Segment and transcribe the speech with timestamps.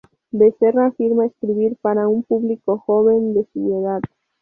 [0.31, 4.01] Bezerra afirma escribir para un público joven, de su edad.